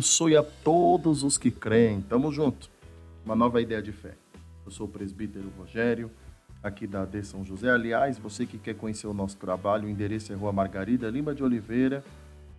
abençoe 0.00 0.34
a 0.34 0.42
todos 0.42 1.22
os 1.22 1.36
que 1.36 1.50
creem. 1.50 2.00
Tamo 2.00 2.32
junto. 2.32 2.70
Uma 3.22 3.36
nova 3.36 3.60
ideia 3.60 3.82
de 3.82 3.92
fé. 3.92 4.14
Eu 4.64 4.72
sou 4.72 4.86
o 4.86 4.90
presbítero 4.90 5.52
Rogério, 5.58 6.10
aqui 6.62 6.86
da 6.86 7.02
AD 7.02 7.22
São 7.22 7.44
José. 7.44 7.70
Aliás, 7.70 8.16
você 8.16 8.46
que 8.46 8.56
quer 8.56 8.74
conhecer 8.74 9.06
o 9.06 9.12
nosso 9.12 9.36
trabalho, 9.36 9.86
o 9.86 9.90
endereço 9.90 10.32
é 10.32 10.34
Rua 10.36 10.52
Margarida 10.52 11.10
Lima 11.10 11.34
de 11.34 11.44
Oliveira, 11.44 12.02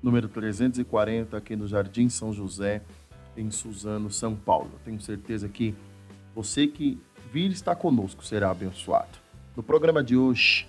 número 0.03 0.29
340, 0.29 1.35
aqui 1.35 1.55
no 1.55 1.67
Jardim 1.67 2.09
São 2.09 2.31
José, 2.31 2.83
em 3.35 3.49
Suzano, 3.49 4.11
São 4.11 4.35
Paulo. 4.35 4.73
Tenho 4.85 5.01
certeza 5.01 5.49
que 5.49 5.73
você 6.35 6.67
que 6.67 7.01
vir 7.33 7.49
estar 7.49 7.75
conosco 7.75 8.23
será 8.23 8.51
abençoado. 8.51 9.17
No 9.55 9.63
programa 9.63 10.03
de 10.03 10.15
hoje, 10.15 10.67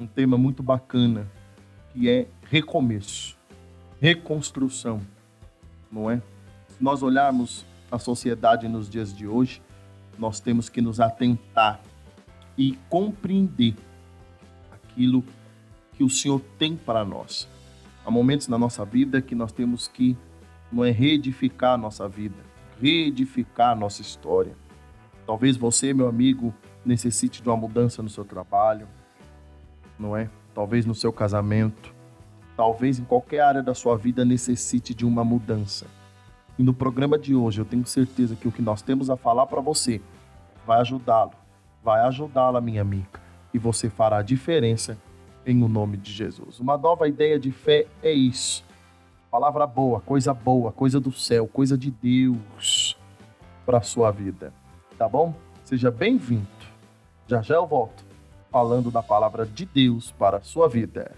um 0.00 0.06
tema 0.06 0.38
muito 0.38 0.62
bacana, 0.62 1.30
que 1.92 2.08
é 2.08 2.26
recomeço, 2.48 3.36
reconstrução, 4.00 5.02
não 5.90 6.10
é? 6.10 6.22
Se 6.68 6.82
nós 6.82 7.02
olharmos 7.02 7.64
a 7.90 7.98
sociedade 7.98 8.68
nos 8.68 8.88
dias 8.88 9.14
de 9.14 9.26
hoje, 9.26 9.62
nós 10.18 10.40
temos 10.40 10.68
que 10.68 10.80
nos 10.80 11.00
atentar 11.00 11.80
e 12.56 12.78
compreender 12.88 13.74
aquilo 14.70 15.24
que 15.94 16.04
o 16.04 16.10
Senhor 16.10 16.40
tem 16.58 16.76
para 16.76 17.04
nós. 17.04 17.48
Há 18.04 18.10
momentos 18.10 18.48
na 18.48 18.58
nossa 18.58 18.84
vida 18.84 19.20
que 19.20 19.34
nós 19.34 19.52
temos 19.52 19.88
que 19.88 20.16
não 20.70 20.84
é 20.84 20.90
reedificar 20.90 21.74
a 21.74 21.78
nossa 21.78 22.08
vida, 22.08 22.36
reedificar 22.80 23.70
a 23.70 23.74
nossa 23.74 24.02
história. 24.02 24.54
Talvez 25.26 25.56
você, 25.56 25.92
meu 25.92 26.08
amigo, 26.08 26.54
necessite 26.84 27.42
de 27.42 27.48
uma 27.48 27.56
mudança 27.56 28.02
no 28.02 28.08
seu 28.08 28.24
trabalho, 28.24 28.86
não 29.98 30.16
é? 30.16 30.30
Talvez 30.54 30.86
no 30.86 30.94
seu 30.94 31.12
casamento, 31.12 31.94
talvez 32.60 32.98
em 32.98 33.04
qualquer 33.04 33.40
área 33.40 33.62
da 33.62 33.72
sua 33.72 33.96
vida 33.96 34.22
necessite 34.22 34.92
de 34.92 35.06
uma 35.06 35.24
mudança. 35.24 35.86
E 36.58 36.62
no 36.62 36.74
programa 36.74 37.18
de 37.18 37.34
hoje 37.34 37.58
eu 37.58 37.64
tenho 37.64 37.86
certeza 37.86 38.36
que 38.36 38.46
o 38.46 38.52
que 38.52 38.60
nós 38.60 38.82
temos 38.82 39.08
a 39.08 39.16
falar 39.16 39.46
para 39.46 39.62
você 39.62 39.98
vai 40.66 40.78
ajudá-lo, 40.78 41.30
vai 41.82 42.02
ajudá-la, 42.02 42.60
minha 42.60 42.82
amiga, 42.82 43.18
e 43.54 43.58
você 43.58 43.88
fará 43.88 44.18
a 44.18 44.22
diferença 44.22 44.98
em 45.46 45.62
o 45.62 45.68
nome 45.68 45.96
de 45.96 46.12
Jesus. 46.12 46.60
Uma 46.60 46.76
nova 46.76 47.08
ideia 47.08 47.38
de 47.38 47.50
fé 47.50 47.86
é 48.02 48.12
isso. 48.12 48.62
Palavra 49.30 49.66
boa, 49.66 50.02
coisa 50.02 50.34
boa, 50.34 50.70
coisa 50.70 51.00
do 51.00 51.10
céu, 51.10 51.48
coisa 51.48 51.78
de 51.78 51.90
Deus 51.90 52.94
para 53.64 53.78
a 53.78 53.82
sua 53.82 54.10
vida. 54.10 54.52
Tá 54.98 55.08
bom? 55.08 55.32
Seja 55.64 55.90
bem-vindo. 55.90 56.46
Já 57.26 57.40
já 57.40 57.54
eu 57.54 57.66
volto 57.66 58.04
falando 58.50 58.90
da 58.90 59.02
palavra 59.02 59.46
de 59.46 59.64
Deus 59.64 60.10
para 60.10 60.36
a 60.36 60.42
sua 60.42 60.68
vida. 60.68 61.10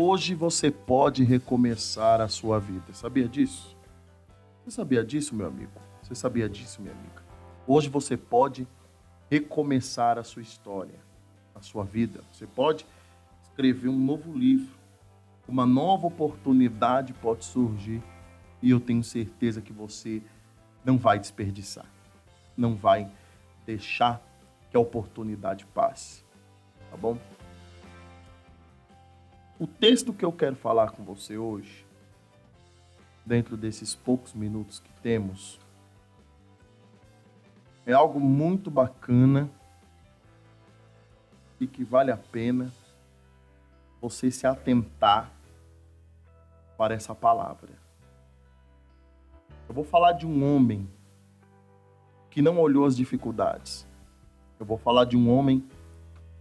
Hoje 0.00 0.32
você 0.32 0.70
pode 0.70 1.24
recomeçar 1.24 2.20
a 2.20 2.28
sua 2.28 2.60
vida. 2.60 2.94
Sabia 2.94 3.28
disso? 3.28 3.76
Você 4.62 4.70
sabia 4.70 5.04
disso, 5.04 5.34
meu 5.34 5.48
amigo? 5.48 5.72
Você 6.00 6.14
sabia 6.14 6.48
disso, 6.48 6.80
minha 6.80 6.94
amiga? 6.94 7.20
Hoje 7.66 7.88
você 7.88 8.16
pode 8.16 8.64
recomeçar 9.28 10.16
a 10.16 10.22
sua 10.22 10.40
história, 10.40 10.94
a 11.52 11.60
sua 11.60 11.82
vida. 11.82 12.22
Você 12.32 12.46
pode 12.46 12.86
escrever 13.42 13.88
um 13.88 13.98
novo 13.98 14.32
livro. 14.38 14.72
Uma 15.48 15.66
nova 15.66 16.06
oportunidade 16.06 17.12
pode 17.14 17.44
surgir 17.44 18.00
e 18.62 18.70
eu 18.70 18.78
tenho 18.78 19.02
certeza 19.02 19.60
que 19.60 19.72
você 19.72 20.22
não 20.84 20.96
vai 20.96 21.18
desperdiçar. 21.18 21.86
Não 22.56 22.76
vai 22.76 23.10
deixar 23.66 24.22
que 24.70 24.76
a 24.76 24.80
oportunidade 24.80 25.66
passe. 25.74 26.22
Tá 26.88 26.96
bom? 26.96 27.18
O 29.60 29.66
texto 29.66 30.12
que 30.12 30.24
eu 30.24 30.30
quero 30.30 30.54
falar 30.54 30.92
com 30.92 31.02
você 31.02 31.36
hoje, 31.36 31.84
dentro 33.26 33.56
desses 33.56 33.92
poucos 33.92 34.32
minutos 34.32 34.78
que 34.78 34.92
temos, 35.02 35.58
é 37.84 37.92
algo 37.92 38.20
muito 38.20 38.70
bacana 38.70 39.50
e 41.58 41.66
que 41.66 41.82
vale 41.82 42.12
a 42.12 42.16
pena 42.16 42.70
você 44.00 44.30
se 44.30 44.46
atentar 44.46 45.28
para 46.76 46.94
essa 46.94 47.12
palavra. 47.12 47.70
Eu 49.68 49.74
vou 49.74 49.82
falar 49.82 50.12
de 50.12 50.24
um 50.24 50.44
homem 50.44 50.88
que 52.30 52.40
não 52.40 52.60
olhou 52.60 52.86
as 52.86 52.96
dificuldades. 52.96 53.84
Eu 54.60 54.64
vou 54.64 54.78
falar 54.78 55.04
de 55.04 55.16
um 55.16 55.28
homem 55.28 55.68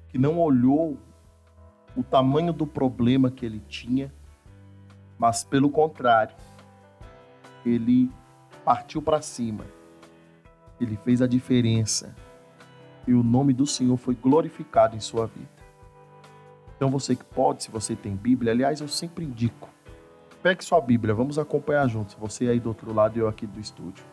que 0.09 0.19
não 0.19 0.39
olhou 0.39 0.99
o 1.97 2.03
tamanho 2.03 2.53
do 2.53 2.67
problema 2.67 3.31
que 3.31 3.43
ele 3.43 3.59
tinha, 3.67 4.13
mas 5.17 5.43
pelo 5.43 5.69
contrário, 5.69 6.35
ele 7.65 8.11
partiu 8.63 9.01
para 9.01 9.19
cima. 9.19 9.65
Ele 10.79 10.95
fez 10.97 11.23
a 11.23 11.27
diferença. 11.27 12.15
E 13.07 13.13
o 13.13 13.23
nome 13.23 13.51
do 13.51 13.65
Senhor 13.65 13.97
foi 13.97 14.13
glorificado 14.13 14.95
em 14.95 14.99
sua 14.99 15.25
vida. 15.25 15.49
Então 16.75 16.91
você 16.91 17.15
que 17.15 17.25
pode, 17.25 17.63
se 17.63 17.71
você 17.71 17.95
tem 17.95 18.15
Bíblia, 18.15 18.51
aliás, 18.51 18.79
eu 18.79 18.87
sempre 18.87 19.25
indico. 19.25 19.67
Pegue 20.43 20.63
sua 20.63 20.79
Bíblia, 20.79 21.15
vamos 21.15 21.39
acompanhar 21.39 21.87
juntos. 21.87 22.13
Você 22.15 22.47
aí 22.47 22.59
do 22.59 22.69
outro 22.69 22.93
lado 22.93 23.17
e 23.17 23.19
eu 23.19 23.27
aqui 23.27 23.47
do 23.47 23.59
estúdio. 23.59 24.05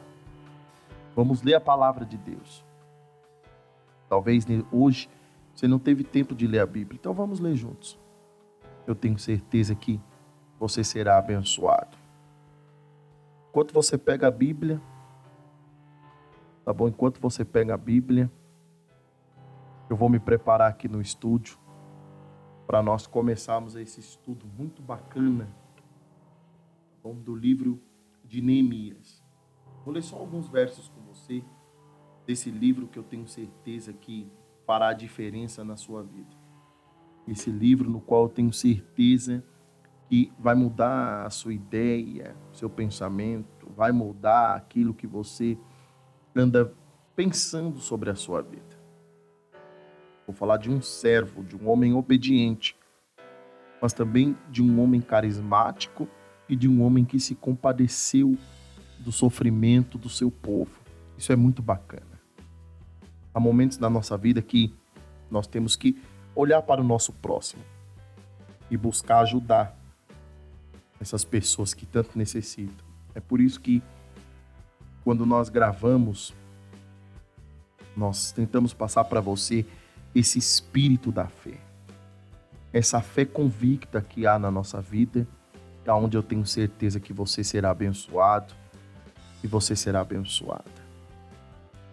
Vamos 1.14 1.42
ler 1.42 1.54
a 1.54 1.60
palavra 1.60 2.06
de 2.06 2.16
Deus. 2.16 2.64
Talvez 4.08 4.46
hoje 4.72 5.10
você 5.54 5.68
não 5.68 5.78
teve 5.78 6.02
tempo 6.02 6.34
de 6.34 6.46
ler 6.46 6.60
a 6.60 6.66
Bíblia, 6.66 6.98
então 7.00 7.14
vamos 7.14 7.38
ler 7.38 7.54
juntos. 7.54 7.98
Eu 8.86 8.94
tenho 8.94 9.18
certeza 9.18 9.74
que 9.74 10.00
você 10.58 10.82
será 10.82 11.16
abençoado. 11.16 11.96
Enquanto 13.50 13.72
você 13.72 13.96
pega 13.96 14.26
a 14.26 14.30
Bíblia, 14.30 14.80
tá 16.64 16.72
bom? 16.72 16.88
Enquanto 16.88 17.20
você 17.20 17.44
pega 17.44 17.74
a 17.74 17.78
Bíblia, 17.78 18.30
eu 19.88 19.96
vou 19.96 20.08
me 20.08 20.18
preparar 20.18 20.70
aqui 20.70 20.88
no 20.88 21.00
estúdio 21.00 21.58
para 22.66 22.82
nós 22.82 23.06
começarmos 23.06 23.76
esse 23.76 24.00
estudo 24.00 24.46
muito 24.46 24.82
bacana 24.82 25.44
tá 25.44 27.08
bom? 27.08 27.14
do 27.14 27.34
livro 27.36 27.80
de 28.24 28.40
Neemias. 28.40 29.22
Vou 29.84 29.94
ler 29.94 30.02
só 30.02 30.16
alguns 30.16 30.48
versos 30.48 30.88
com 30.88 31.00
você 31.02 31.44
desse 32.26 32.50
livro 32.50 32.88
que 32.88 32.98
eu 32.98 33.02
tenho 33.02 33.28
certeza 33.28 33.92
que 33.92 34.32
fará 34.66 34.88
a 34.88 34.94
diferença 34.94 35.64
na 35.64 35.76
sua 35.76 36.02
vida. 36.02 36.36
Esse 37.26 37.50
livro 37.50 37.88
no 37.88 38.00
qual 38.00 38.24
eu 38.24 38.28
tenho 38.28 38.52
certeza 38.52 39.42
que 40.08 40.32
vai 40.38 40.54
mudar 40.54 41.24
a 41.24 41.30
sua 41.30 41.54
ideia, 41.54 42.36
seu 42.52 42.68
pensamento, 42.68 43.70
vai 43.74 43.92
mudar 43.92 44.54
aquilo 44.54 44.94
que 44.94 45.06
você 45.06 45.58
anda 46.34 46.72
pensando 47.16 47.78
sobre 47.78 48.10
a 48.10 48.14
sua 48.14 48.42
vida. 48.42 48.84
Vou 50.26 50.34
falar 50.34 50.56
de 50.56 50.70
um 50.70 50.80
servo, 50.80 51.42
de 51.42 51.56
um 51.56 51.68
homem 51.68 51.94
obediente, 51.94 52.76
mas 53.80 53.92
também 53.92 54.36
de 54.50 54.62
um 54.62 54.80
homem 54.80 55.00
carismático 55.00 56.08
e 56.48 56.56
de 56.56 56.68
um 56.68 56.82
homem 56.82 57.04
que 57.04 57.20
se 57.20 57.34
compadeceu 57.34 58.36
do 58.98 59.12
sofrimento 59.12 59.98
do 59.98 60.08
seu 60.08 60.30
povo. 60.30 60.80
Isso 61.16 61.32
é 61.32 61.36
muito 61.36 61.62
bacana. 61.62 62.13
Há 63.34 63.40
momentos 63.40 63.78
na 63.78 63.90
nossa 63.90 64.16
vida 64.16 64.40
que 64.40 64.72
nós 65.28 65.46
temos 65.46 65.74
que 65.74 66.00
olhar 66.34 66.62
para 66.62 66.80
o 66.80 66.84
nosso 66.84 67.12
próximo 67.12 67.62
e 68.70 68.76
buscar 68.76 69.18
ajudar 69.20 69.76
essas 71.00 71.24
pessoas 71.24 71.74
que 71.74 71.84
tanto 71.84 72.16
necessitam. 72.16 72.86
É 73.14 73.20
por 73.20 73.40
isso 73.40 73.60
que 73.60 73.82
quando 75.02 75.26
nós 75.26 75.48
gravamos, 75.48 76.32
nós 77.96 78.32
tentamos 78.32 78.72
passar 78.72 79.04
para 79.04 79.20
você 79.20 79.66
esse 80.14 80.38
espírito 80.38 81.10
da 81.10 81.26
fé. 81.26 81.58
Essa 82.72 83.00
fé 83.00 83.24
convicta 83.24 84.00
que 84.00 84.26
há 84.26 84.38
na 84.38 84.50
nossa 84.50 84.80
vida, 84.80 85.26
onde 85.86 86.16
eu 86.16 86.22
tenho 86.22 86.46
certeza 86.46 86.98
que 86.98 87.12
você 87.12 87.44
será 87.44 87.70
abençoado 87.70 88.54
e 89.42 89.46
você 89.46 89.76
será 89.76 90.00
abençoada. 90.00 90.64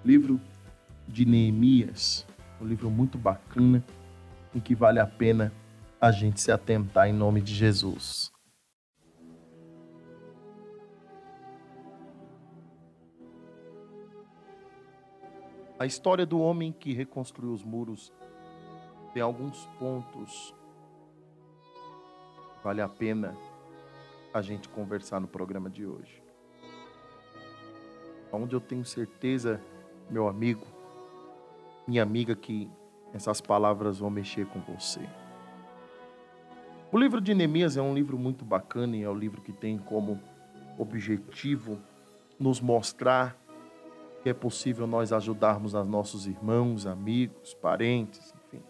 Livro 0.05 0.39
de 1.11 1.25
Neemias, 1.25 2.25
um 2.59 2.65
livro 2.65 2.89
muito 2.89 3.17
bacana 3.17 3.83
em 4.55 4.59
que 4.59 4.73
vale 4.73 4.99
a 4.99 5.05
pena 5.05 5.51
a 5.99 6.11
gente 6.11 6.39
se 6.39 6.51
atentar 6.51 7.07
em 7.07 7.13
nome 7.13 7.41
de 7.41 7.53
Jesus. 7.53 8.31
A 15.77 15.85
história 15.85 16.25
do 16.25 16.39
homem 16.39 16.71
que 16.71 16.93
reconstruiu 16.93 17.51
os 17.51 17.63
muros 17.63 18.13
tem 19.13 19.21
alguns 19.21 19.65
pontos 19.79 20.55
que 22.55 22.63
vale 22.63 22.81
a 22.81 22.87
pena 22.87 23.35
a 24.33 24.41
gente 24.41 24.69
conversar 24.69 25.19
no 25.19 25.27
programa 25.27 25.69
de 25.69 25.85
hoje. 25.85 26.21
Onde 28.31 28.55
eu 28.55 28.61
tenho 28.61 28.85
certeza, 28.85 29.59
meu 30.09 30.27
amigo, 30.27 30.65
minha 31.87 32.03
amiga, 32.03 32.35
que 32.35 32.69
essas 33.13 33.41
palavras 33.41 33.99
vão 33.99 34.09
mexer 34.09 34.45
com 34.47 34.59
você. 34.61 35.01
O 36.91 36.97
livro 36.97 37.21
de 37.21 37.33
Neemias 37.33 37.77
é 37.77 37.81
um 37.81 37.93
livro 37.93 38.17
muito 38.17 38.43
bacana 38.43 38.95
e 38.97 39.03
é 39.03 39.09
um 39.09 39.15
livro 39.15 39.41
que 39.41 39.53
tem 39.53 39.77
como 39.77 40.19
objetivo 40.77 41.79
nos 42.39 42.59
mostrar 42.59 43.37
que 44.21 44.29
é 44.29 44.33
possível 44.33 44.85
nós 44.85 45.11
ajudarmos 45.11 45.73
os 45.73 45.87
nossos 45.87 46.27
irmãos, 46.27 46.85
amigos, 46.85 47.53
parentes, 47.55 48.33
enfim. 48.45 48.63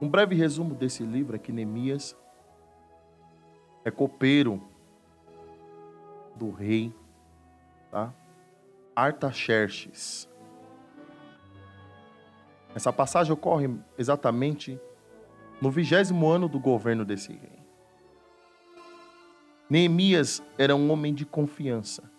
Um 0.00 0.08
breve 0.08 0.34
resumo 0.34 0.74
desse 0.74 1.04
livro 1.04 1.36
é 1.36 1.38
que 1.38 1.52
Neemias 1.52 2.16
é 3.84 3.90
copeiro 3.90 4.60
do 6.34 6.50
rei, 6.50 6.92
tá? 7.90 8.12
Artaxerxes. 8.96 10.28
Essa 12.74 12.92
passagem 12.92 13.32
ocorre 13.32 13.70
exatamente 13.98 14.80
no 15.60 15.70
vigésimo 15.70 16.28
ano 16.28 16.48
do 16.48 16.58
governo 16.58 17.04
desse 17.04 17.32
rei. 17.32 17.62
Neemias 19.68 20.42
era 20.58 20.74
um 20.74 20.90
homem 20.90 21.14
de 21.14 21.24
confiança. 21.24 22.10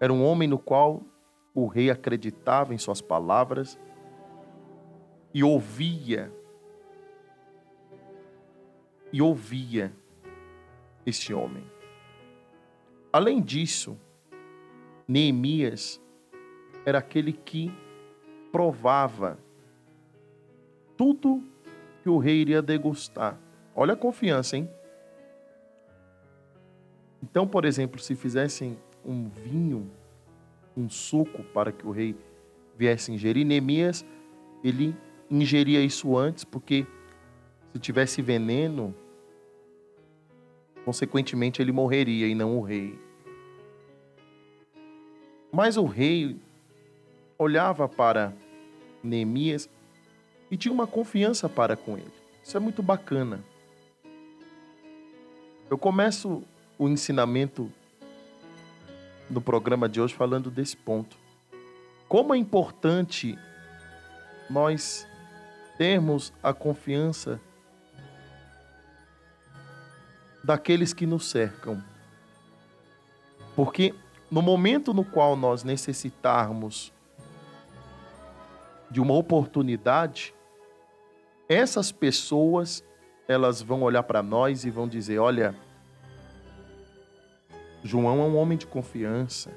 Era 0.00 0.12
um 0.12 0.24
homem 0.24 0.48
no 0.48 0.58
qual 0.58 1.02
o 1.54 1.66
rei 1.66 1.90
acreditava 1.90 2.72
em 2.72 2.78
suas 2.78 3.00
palavras 3.00 3.78
e 5.34 5.42
ouvia 5.42 6.32
e 9.12 9.20
ouvia 9.20 9.92
este 11.04 11.32
homem. 11.32 11.64
Além 13.12 13.40
disso, 13.40 13.98
Neemias 15.06 16.00
era 16.84 16.98
aquele 16.98 17.32
que 17.32 17.72
provava 18.50 19.38
tudo 20.96 21.42
que 22.02 22.08
o 22.08 22.18
rei 22.18 22.36
iria 22.36 22.60
degustar. 22.60 23.38
Olha 23.74 23.94
a 23.94 23.96
confiança, 23.96 24.56
hein? 24.56 24.68
Então, 27.22 27.46
por 27.46 27.64
exemplo, 27.64 28.00
se 28.00 28.14
fizessem 28.14 28.78
um 29.04 29.28
vinho, 29.28 29.90
um 30.76 30.88
suco 30.88 31.42
para 31.44 31.72
que 31.72 31.86
o 31.86 31.90
rei 31.90 32.16
viesse 32.76 33.12
ingerir, 33.12 33.44
Neemias, 33.44 34.04
ele 34.62 34.96
ingeria 35.30 35.80
isso 35.80 36.16
antes, 36.16 36.44
porque 36.44 36.86
se 37.72 37.78
tivesse 37.78 38.22
veneno, 38.22 38.94
consequentemente 40.84 41.60
ele 41.60 41.72
morreria 41.72 42.26
e 42.26 42.34
não 42.34 42.56
o 42.56 42.62
rei. 42.62 42.98
Mas 45.52 45.76
o 45.76 45.84
rei 45.84 46.40
olhava 47.38 47.88
para 47.88 48.32
Neemias 49.02 49.70
e 50.50 50.56
tinha 50.56 50.72
uma 50.72 50.86
confiança 50.86 51.48
para 51.48 51.76
com 51.76 51.96
ele. 51.96 52.12
Isso 52.42 52.56
é 52.56 52.60
muito 52.60 52.82
bacana. 52.82 53.40
Eu 55.70 55.78
começo 55.78 56.42
o 56.78 56.88
ensinamento 56.88 57.70
no 59.30 59.40
programa 59.40 59.88
de 59.88 60.00
hoje 60.00 60.14
falando 60.14 60.50
desse 60.50 60.76
ponto. 60.76 61.16
Como 62.08 62.34
é 62.34 62.38
importante 62.38 63.38
nós 64.50 65.06
termos 65.76 66.32
a 66.42 66.52
confiança 66.52 67.40
daqueles 70.42 70.94
que 70.94 71.06
nos 71.06 71.28
cercam. 71.28 71.82
Porque 73.54 73.94
no 74.30 74.40
momento 74.40 74.94
no 74.94 75.04
qual 75.04 75.36
nós 75.36 75.62
necessitarmos 75.62 76.92
de 78.90 79.00
uma 79.00 79.14
oportunidade, 79.14 80.34
essas 81.48 81.92
pessoas 81.92 82.84
elas 83.26 83.60
vão 83.60 83.82
olhar 83.82 84.02
para 84.02 84.22
nós 84.22 84.64
e 84.64 84.70
vão 84.70 84.88
dizer: 84.88 85.18
olha, 85.18 85.54
João 87.82 88.20
é 88.20 88.24
um 88.24 88.36
homem 88.36 88.56
de 88.56 88.66
confiança. 88.66 89.50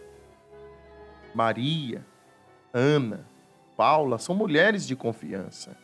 Maria, 1.33 2.05
Ana, 2.73 3.25
Paula 3.77 4.17
são 4.17 4.35
mulheres 4.35 4.85
de 4.85 4.95
confiança. 4.95 5.75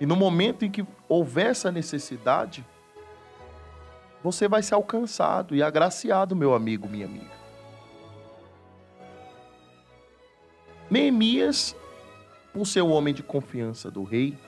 E 0.00 0.06
no 0.06 0.16
momento 0.16 0.64
em 0.64 0.70
que 0.70 0.86
houver 1.08 1.46
essa 1.46 1.72
necessidade, 1.72 2.64
você 4.22 4.48
vai 4.48 4.62
ser 4.62 4.74
alcançado 4.74 5.54
e 5.54 5.62
agraciado, 5.62 6.36
meu 6.36 6.54
amigo, 6.54 6.88
minha 6.88 7.06
amiga. 7.06 7.37
Neemias, 10.90 11.76
por 12.52 12.66
ser 12.66 12.80
o 12.80 12.88
homem 12.88 13.12
de 13.12 13.22
confiança 13.22 13.90
do 13.90 14.02
rei, 14.02 14.38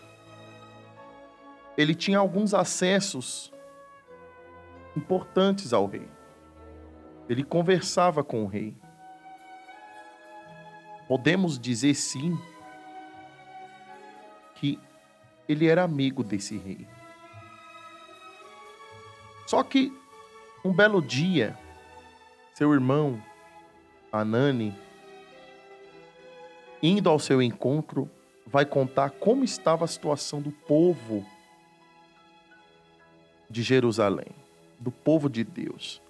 ele 1.76 1.94
tinha 1.94 2.18
alguns 2.18 2.54
acessos 2.54 3.52
importantes 4.96 5.72
ao 5.72 5.86
rei. 5.86 6.08
Ele 7.28 7.44
conversava 7.44 8.24
com 8.24 8.44
o 8.44 8.46
rei. 8.46 8.74
Podemos 11.06 11.58
dizer 11.58 11.94
sim 11.94 12.38
que 14.56 14.78
ele 15.48 15.66
era 15.66 15.82
amigo 15.82 16.22
desse 16.22 16.56
rei. 16.56 16.86
Só 19.46 19.62
que 19.62 19.92
um 20.64 20.72
belo 20.72 21.02
dia, 21.02 21.58
seu 22.54 22.72
irmão, 22.72 23.20
Anani, 24.12 24.76
indo 26.82 27.08
ao 27.08 27.18
seu 27.18 27.42
encontro, 27.42 28.10
vai 28.46 28.64
contar 28.64 29.10
como 29.10 29.44
estava 29.44 29.84
a 29.84 29.88
situação 29.88 30.40
do 30.40 30.50
povo 30.50 31.24
de 33.48 33.62
Jerusalém, 33.62 34.28
do 34.78 34.90
povo 34.90 35.28
de 35.28 35.44
Deus. 35.44 36.00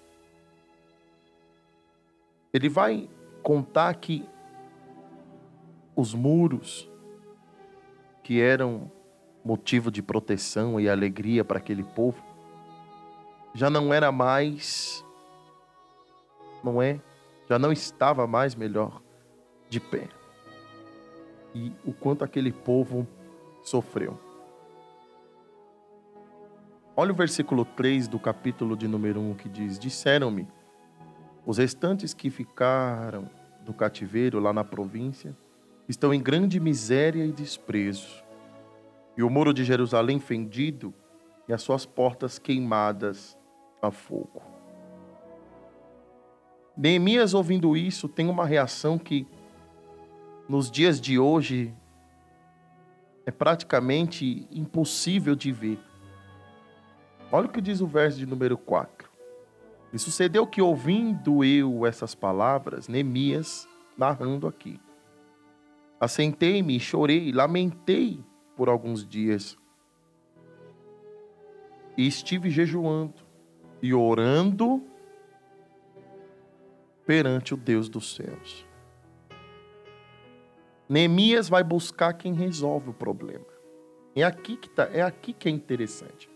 Ele 2.53 2.69
vai 2.69 3.09
contar 3.41 3.93
que 3.95 4.25
os 5.95 6.13
muros 6.13 6.89
que 8.23 8.39
eram 8.39 8.91
motivo 9.43 9.89
de 9.89 10.01
proteção 10.01 10.79
e 10.79 10.87
alegria 10.87 11.43
para 11.43 11.57
aquele 11.57 11.83
povo 11.83 12.23
já 13.53 13.69
não 13.69 13.93
era 13.93 14.11
mais, 14.11 15.03
não 16.63 16.81
é? 16.81 17.01
Já 17.49 17.59
não 17.59 17.71
estava 17.71 18.25
mais 18.25 18.55
melhor 18.55 19.01
de 19.69 19.79
pé. 19.79 20.07
E 21.53 21.71
o 21.85 21.93
quanto 21.93 22.23
aquele 22.23 22.51
povo 22.51 23.07
sofreu. 23.63 24.17
Olha 26.95 27.11
o 27.11 27.15
versículo 27.15 27.65
3 27.65 28.07
do 28.07 28.19
capítulo 28.19 28.75
de 28.75 28.87
número 28.87 29.19
1 29.19 29.33
que 29.35 29.49
diz: 29.49 29.79
Disseram-me, 29.79 30.47
os 31.45 31.57
restantes 31.57 32.13
que 32.13 32.29
ficaram 32.29 33.29
do 33.65 33.73
cativeiro 33.73 34.39
lá 34.39 34.53
na 34.53 34.63
província 34.63 35.35
estão 35.87 36.13
em 36.13 36.21
grande 36.21 36.59
miséria 36.59 37.25
e 37.25 37.31
desprezo, 37.31 38.23
e 39.17 39.23
o 39.23 39.29
muro 39.29 39.53
de 39.53 39.63
Jerusalém 39.63 40.19
fendido 40.19 40.93
e 41.47 41.53
as 41.53 41.61
suas 41.61 41.85
portas 41.85 42.37
queimadas 42.39 43.37
a 43.81 43.91
fogo. 43.91 44.41
Neemias, 46.75 47.33
ouvindo 47.33 47.75
isso, 47.75 48.07
tem 48.07 48.29
uma 48.29 48.45
reação 48.45 48.97
que, 48.97 49.27
nos 50.51 50.69
dias 50.69 50.99
de 50.99 51.17
hoje, 51.17 51.73
é 53.25 53.31
praticamente 53.31 54.45
impossível 54.51 55.33
de 55.33 55.49
ver. 55.49 55.79
Olha 57.31 57.47
o 57.47 57.49
que 57.49 57.61
diz 57.61 57.79
o 57.79 57.87
verso 57.87 58.17
de 58.17 58.25
número 58.25 58.57
4. 58.57 59.09
E 59.93 59.97
sucedeu 59.97 60.45
que, 60.45 60.61
ouvindo 60.61 61.41
eu 61.41 61.85
essas 61.85 62.13
palavras, 62.13 62.89
Neemias, 62.89 63.65
narrando 63.97 64.45
aqui, 64.45 64.77
assentei-me, 66.01 66.77
chorei, 66.81 67.31
lamentei 67.31 68.21
por 68.57 68.67
alguns 68.67 69.07
dias, 69.07 69.57
e 71.95 72.05
estive 72.05 72.49
jejuando 72.49 73.23
e 73.81 73.93
orando 73.93 74.83
perante 77.05 77.53
o 77.53 77.57
Deus 77.57 77.87
dos 77.87 78.13
céus. 78.15 78.69
Neemias 80.91 81.47
vai 81.47 81.63
buscar 81.63 82.11
quem 82.11 82.33
resolve 82.33 82.89
o 82.89 82.93
problema. 82.93 83.45
É 84.13 84.23
aqui 84.23 84.57
que 84.57 84.67
tá, 84.67 84.89
é 84.91 85.01
aqui 85.01 85.31
que 85.31 85.47
é 85.47 85.51
interessante. 85.51 86.29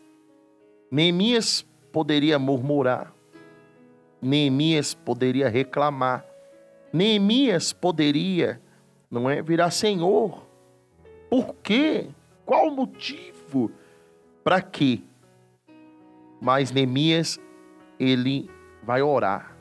Neemias 0.89 1.65
poderia 1.91 2.39
murmurar. 2.39 3.13
Neemias 4.21 4.93
poderia 4.93 5.49
reclamar. 5.49 6.25
Neemias 6.93 7.73
poderia, 7.73 8.61
não 9.11 9.29
é, 9.29 9.41
virar 9.41 9.71
Senhor. 9.71 10.47
Por 11.29 11.53
quê? 11.55 12.07
Qual 12.45 12.69
o 12.69 12.71
motivo 12.71 13.69
Para 14.41 14.61
quê? 14.61 15.01
Mas 16.39 16.71
Neemias, 16.71 17.37
ele 17.99 18.49
vai 18.81 19.01
orar. 19.01 19.57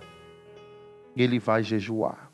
Ele 1.17 1.41
vai 1.41 1.65
jejuar. 1.65 2.31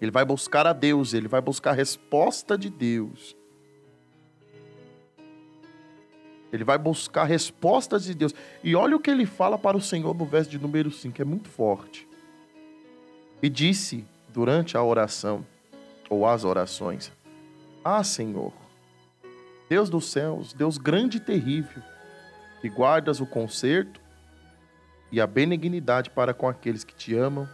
Ele 0.00 0.10
vai 0.10 0.24
buscar 0.24 0.66
a 0.66 0.72
Deus, 0.72 1.12
ele 1.12 1.28
vai 1.28 1.40
buscar 1.40 1.70
a 1.70 1.74
resposta 1.74 2.56
de 2.56 2.70
Deus. 2.70 3.36
Ele 6.52 6.64
vai 6.64 6.78
buscar 6.78 7.24
respostas 7.24 8.04
de 8.04 8.14
Deus. 8.14 8.34
E 8.62 8.74
olha 8.74 8.96
o 8.96 9.00
que 9.00 9.10
ele 9.10 9.26
fala 9.26 9.58
para 9.58 9.76
o 9.76 9.80
Senhor 9.80 10.14
no 10.14 10.24
verso 10.24 10.50
de 10.50 10.58
número 10.58 10.90
5, 10.90 11.20
é 11.20 11.24
muito 11.24 11.48
forte. 11.48 12.08
E 13.42 13.48
disse 13.48 14.04
durante 14.32 14.76
a 14.76 14.82
oração, 14.82 15.44
ou 16.08 16.26
as 16.26 16.44
orações: 16.44 17.12
Ah, 17.84 18.02
Senhor, 18.02 18.52
Deus 19.68 19.90
dos 19.90 20.10
céus, 20.10 20.52
Deus 20.52 20.78
grande 20.78 21.18
e 21.18 21.20
terrível, 21.20 21.82
que 22.60 22.68
guardas 22.68 23.20
o 23.20 23.26
conserto 23.26 24.00
e 25.12 25.20
a 25.20 25.26
benignidade 25.26 26.10
para 26.10 26.32
com 26.32 26.48
aqueles 26.48 26.84
que 26.84 26.94
te 26.94 27.14
amam 27.14 27.48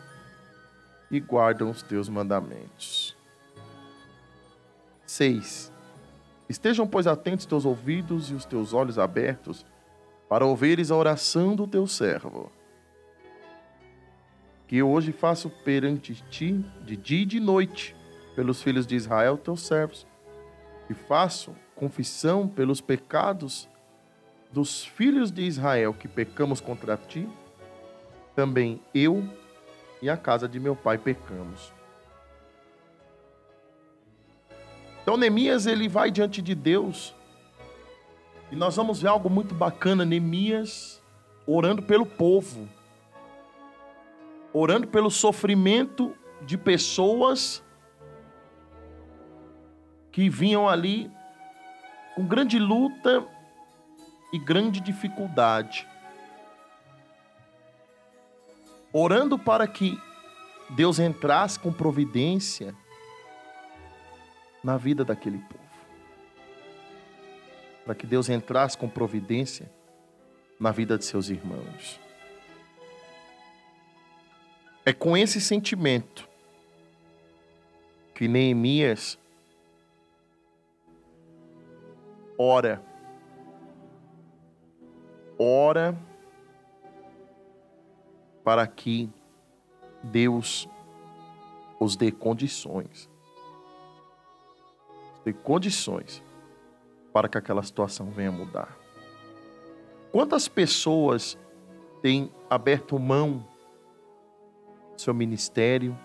e 1.16 1.20
guardam 1.20 1.70
os 1.70 1.82
teus 1.82 2.08
mandamentos. 2.08 3.16
6. 5.06 5.72
Estejam, 6.48 6.86
pois, 6.86 7.06
atentos 7.06 7.46
teus 7.46 7.64
ouvidos 7.64 8.30
e 8.30 8.34
os 8.34 8.44
teus 8.44 8.72
olhos 8.72 8.98
abertos 8.98 9.64
para 10.28 10.44
ouvires 10.44 10.90
a 10.90 10.96
oração 10.96 11.54
do 11.54 11.66
teu 11.66 11.86
servo, 11.86 12.50
que 14.66 14.82
hoje 14.82 15.12
faço 15.12 15.48
perante 15.48 16.14
ti 16.30 16.64
de 16.84 16.96
dia 16.96 17.22
e 17.22 17.26
de 17.26 17.38
noite 17.38 17.94
pelos 18.34 18.62
filhos 18.62 18.86
de 18.86 18.96
Israel, 18.96 19.38
teus 19.38 19.60
servos, 19.60 20.06
e 20.90 20.94
faço 20.94 21.54
confissão 21.76 22.48
pelos 22.48 22.80
pecados 22.80 23.68
dos 24.52 24.84
filhos 24.84 25.30
de 25.30 25.42
Israel 25.42 25.94
que 25.94 26.08
pecamos 26.08 26.60
contra 26.60 26.96
ti, 26.96 27.28
também 28.34 28.80
eu 28.92 29.28
e 30.04 30.10
a 30.10 30.18
casa 30.18 30.46
de 30.46 30.60
meu 30.60 30.76
pai 30.76 30.98
pecamos. 30.98 31.72
Então 35.02 35.16
Neemias 35.16 35.64
ele 35.64 35.88
vai 35.88 36.10
diante 36.10 36.42
de 36.42 36.54
Deus 36.54 37.14
e 38.52 38.54
nós 38.54 38.76
vamos 38.76 39.00
ver 39.00 39.08
algo 39.08 39.30
muito 39.30 39.54
bacana, 39.54 40.04
Neemias 40.04 41.02
orando 41.46 41.82
pelo 41.82 42.04
povo, 42.04 42.68
orando 44.52 44.86
pelo 44.86 45.10
sofrimento 45.10 46.14
de 46.42 46.58
pessoas 46.58 47.64
que 50.12 50.28
vinham 50.28 50.68
ali 50.68 51.10
com 52.14 52.26
grande 52.26 52.58
luta 52.58 53.26
e 54.34 54.38
grande 54.38 54.80
dificuldade. 54.80 55.88
Orando 58.96 59.36
para 59.36 59.66
que 59.66 60.00
Deus 60.70 61.00
entrasse 61.00 61.58
com 61.58 61.72
providência 61.72 62.72
na 64.62 64.76
vida 64.76 65.04
daquele 65.04 65.38
povo. 65.38 65.64
Para 67.84 67.96
que 67.96 68.06
Deus 68.06 68.28
entrasse 68.28 68.78
com 68.78 68.88
providência 68.88 69.68
na 70.60 70.70
vida 70.70 70.96
de 70.96 71.04
seus 71.04 71.28
irmãos. 71.28 71.98
É 74.86 74.92
com 74.92 75.16
esse 75.16 75.40
sentimento 75.40 76.28
que 78.14 78.28
Neemias 78.28 79.18
ora. 82.38 82.80
Ora 85.36 85.98
para 88.44 88.66
que 88.66 89.10
Deus 90.02 90.68
os 91.80 91.96
dê 91.96 92.12
condições 92.12 93.10
ter 95.24 95.32
condições 95.32 96.22
para 97.12 97.28
que 97.28 97.38
aquela 97.38 97.62
situação 97.62 98.10
venha 98.10 98.30
mudar. 98.30 98.76
Quantas 100.12 100.46
pessoas 100.46 101.38
têm 102.02 102.30
aberto 102.48 102.98
mão 102.98 103.44
do 104.92 105.00
seu 105.00 105.14
ministério, 105.14 105.98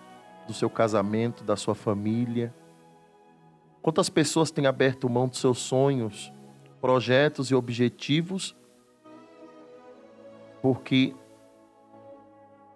do 0.46 0.54
seu 0.54 0.70
casamento, 0.70 1.44
da 1.44 1.54
sua 1.54 1.74
família? 1.74 2.54
Quantas 3.82 4.08
pessoas 4.08 4.50
têm 4.50 4.66
aberto 4.66 5.08
mão 5.08 5.28
dos 5.28 5.38
seus 5.38 5.58
sonhos, 5.58 6.32
projetos 6.80 7.50
e 7.50 7.54
objetivos 7.54 8.56
porque 10.62 11.14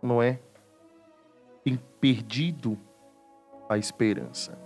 não 0.06 0.22
é 0.22 0.38
tem 1.64 1.78
perdido 2.00 2.78
a 3.68 3.78
esperança? 3.78 4.58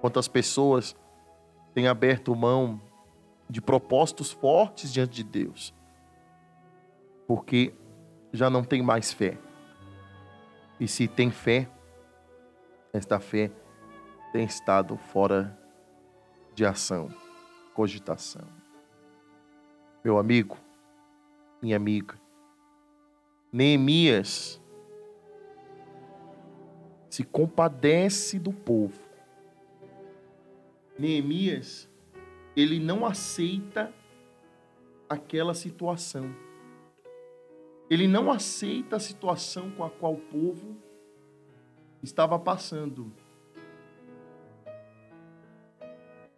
Quantas 0.00 0.28
pessoas 0.28 0.94
têm 1.74 1.88
aberto 1.88 2.36
mão 2.36 2.80
de 3.48 3.62
propósitos 3.62 4.30
fortes 4.30 4.92
diante 4.92 5.14
de 5.14 5.24
Deus, 5.24 5.74
porque 7.26 7.74
já 8.32 8.50
não 8.50 8.62
tem 8.62 8.82
mais 8.82 9.12
fé. 9.12 9.38
E 10.78 10.86
se 10.86 11.08
tem 11.08 11.30
fé, 11.30 11.68
esta 12.92 13.18
fé 13.18 13.50
tem 14.32 14.44
estado 14.44 14.96
fora 14.96 15.58
de 16.54 16.64
ação, 16.64 17.08
cogitação. 17.74 18.46
Meu 20.04 20.18
amigo, 20.18 20.56
minha 21.60 21.76
amiga, 21.76 22.19
Neemias 23.52 24.60
se 27.08 27.24
compadece 27.24 28.38
do 28.38 28.52
povo 28.52 29.10
Neemias, 31.00 31.88
ele 32.54 32.78
não 32.78 33.06
aceita 33.06 33.90
aquela 35.08 35.54
situação. 35.54 36.30
Ele 37.88 38.06
não 38.06 38.30
aceita 38.30 38.96
a 38.96 39.00
situação 39.00 39.70
com 39.70 39.82
a 39.82 39.88
qual 39.88 40.12
o 40.12 40.20
povo 40.20 40.76
estava 42.02 42.38
passando. 42.38 43.10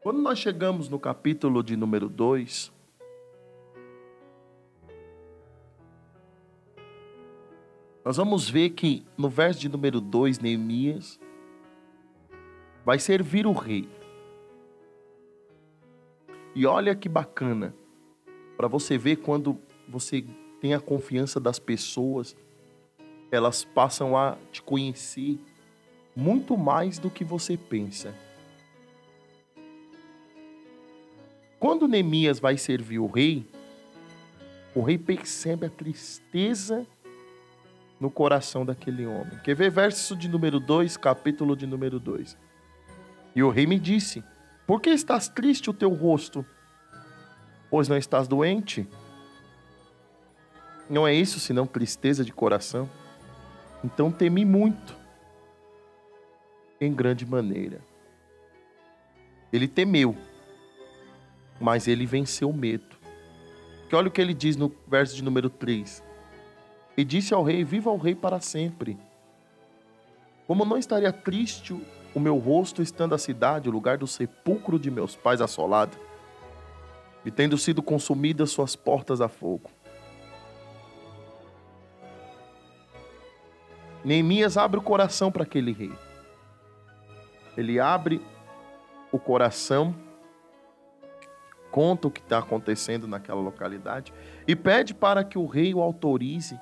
Quando 0.01 0.23
nós 0.23 0.39
chegamos 0.39 0.89
no 0.89 0.99
capítulo 0.99 1.61
de 1.61 1.77
número 1.77 2.09
2, 2.09 2.73
nós 8.05 8.17
vamos 8.17 8.51
ver 8.51 8.71
que 8.71 9.05
no 9.17 9.29
verso 9.29 9.61
de 9.61 9.69
número 9.69 10.01
2, 10.01 10.41
Neemias 10.41 11.21
vai 12.85 12.99
servir 12.99 13.47
o 13.47 13.53
rei. 13.53 13.89
E 16.55 16.67
olha 16.67 16.97
que 16.97 17.09
bacana, 17.09 17.75
para 18.57 18.67
você 18.67 18.99
ver 18.99 19.17
quando 19.17 19.57
você 19.89 20.25
tem 20.61 20.75
a 20.75 20.81
confiança 20.81 21.39
das 21.39 21.59
pessoas, 21.59 22.37
elas 23.31 23.65
passam 23.65 24.17
a 24.17 24.37
te 24.51 24.61
conhecer 24.61 25.39
muito 26.15 26.57
mais 26.57 26.99
do 26.99 27.09
que 27.09 27.25
você 27.25 27.57
pensa. 27.57 28.13
Quando 31.59 31.87
Neemias 31.87 32.41
vai 32.41 32.59
servir 32.59 32.99
o 32.99 33.07
rei, 33.07 33.47
o 34.75 34.83
rei 34.83 34.99
percebe 34.99 35.67
a 35.67 35.71
tristeza 35.71 36.85
no 38.03 38.11
coração 38.11 38.67
daquele 38.67 39.07
homem. 39.07 39.39
Quer 39.45 39.55
ver 39.55 39.71
verso 39.71 40.17
de 40.17 40.29
número 40.29 40.59
2, 40.59 40.97
capítulo 40.97 41.55
de 41.55 41.69
número 41.69 42.01
2. 42.01 42.37
E 43.33 43.45
o 43.45 43.49
rei 43.49 43.65
me 43.65 43.79
disse: 43.79 44.25
por 44.67 44.81
que 44.81 44.91
estás 44.91 45.29
triste 45.29 45.71
o 45.71 45.73
teu 45.73 45.91
rosto? 45.91 46.45
Pois 47.71 47.87
não 47.87 47.97
estás 47.97 48.27
doente? 48.27 48.89
Não 50.91 51.07
é 51.07 51.15
isso 51.15 51.39
senão 51.39 51.65
tristeza 51.65 52.25
de 52.25 52.33
coração? 52.33 52.91
Então 53.85 54.11
temi 54.11 54.45
muito, 54.45 54.97
em 56.81 56.93
grande 56.93 57.25
maneira. 57.25 57.81
Ele 59.53 59.69
temeu, 59.69 60.17
mas 61.61 61.87
ele 61.87 62.05
venceu 62.05 62.51
o 62.51 62.53
medo. 62.53 62.97
Que 63.89 63.95
olha 63.95 64.09
o 64.09 64.11
que 64.11 64.21
ele 64.21 64.35
diz 64.35 64.57
no 64.57 64.75
verso 64.89 65.15
de 65.15 65.23
número 65.23 65.49
3. 65.49 66.03
E 67.03 67.05
disse 67.05 67.35
ao 67.35 67.43
rei: 67.43 67.65
Viva 67.65 67.91
o 67.91 67.97
rei 67.97 68.15
para 68.15 68.39
sempre. 68.39 68.97
Como 70.47 70.65
não 70.65 70.79
estaria 70.79 71.13
triste 71.13 71.77
o 72.15 72.21
meu 72.21 72.39
rosto 72.39 72.81
estando 72.81 73.13
a 73.13 73.19
cidade, 73.19 73.69
o 73.69 73.73
lugar 73.73 73.99
do 73.99 74.07
sepulcro 74.07 74.79
de 74.79 74.89
meus 74.89 75.17
pais 75.17 75.41
assolado, 75.41 75.99
e 77.25 77.31
tendo 77.33 77.59
sido 77.59 77.83
consumidas 77.83 78.53
suas 78.53 78.77
portas 78.77 79.21
a 79.21 79.29
fogo. 79.29 79.69
Neemias 84.05 84.57
abre 84.57 84.79
o 84.79 84.83
coração 84.83 85.33
para 85.33 85.43
aquele 85.43 85.73
rei. 85.73 85.93
Ele 87.57 87.81
abre 87.81 88.25
o 89.11 89.19
coração 89.19 89.93
conta 91.73 92.07
o 92.07 92.11
que 92.11 92.21
está 92.21 92.39
acontecendo 92.39 93.09
naquela 93.09 93.41
localidade 93.41 94.13
e 94.47 94.55
pede 94.55 94.93
para 94.95 95.25
que 95.25 95.39
o 95.39 95.47
rei 95.47 95.75
o 95.75 95.81
autorize 95.81 96.61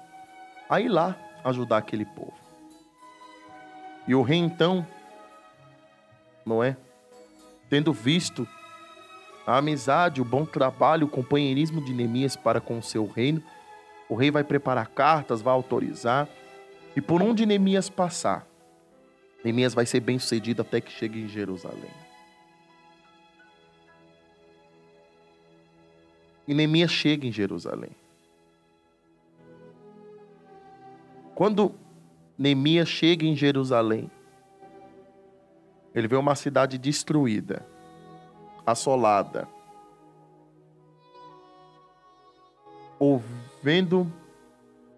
a 0.70 0.80
ir 0.80 0.88
lá 0.88 1.16
ajudar 1.44 1.78
aquele 1.78 2.04
povo. 2.04 2.32
E 4.06 4.14
o 4.14 4.22
rei 4.22 4.38
então, 4.38 4.86
não 6.46 6.62
é? 6.62 6.76
Tendo 7.68 7.92
visto 7.92 8.46
a 9.46 9.56
amizade, 9.56 10.22
o 10.22 10.24
bom 10.24 10.46
trabalho, 10.46 11.06
o 11.06 11.10
companheirismo 11.10 11.84
de 11.84 11.92
Neemias 11.92 12.36
para 12.36 12.60
com 12.60 12.78
o 12.78 12.82
seu 12.82 13.04
reino, 13.06 13.42
o 14.08 14.14
rei 14.14 14.30
vai 14.30 14.44
preparar 14.44 14.88
cartas, 14.88 15.42
vai 15.42 15.52
autorizar, 15.52 16.28
e 16.96 17.00
por 17.00 17.20
onde 17.20 17.46
Neemias 17.46 17.88
passar, 17.88 18.46
Neemias 19.44 19.74
vai 19.74 19.86
ser 19.86 20.00
bem 20.00 20.18
sucedido 20.18 20.62
até 20.62 20.80
que 20.80 20.92
chegue 20.92 21.20
em 21.20 21.28
Jerusalém. 21.28 21.90
E 26.46 26.54
Neemias 26.54 26.90
chega 26.90 27.26
em 27.26 27.32
Jerusalém. 27.32 27.99
Quando 31.40 31.74
Neemias 32.36 32.86
chega 32.86 33.24
em 33.24 33.34
Jerusalém, 33.34 34.10
ele 35.94 36.06
vê 36.06 36.14
uma 36.14 36.34
cidade 36.34 36.76
destruída, 36.76 37.66
assolada. 38.66 39.48
Ouvindo 42.98 44.06